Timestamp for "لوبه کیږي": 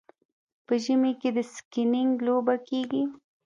2.27-3.03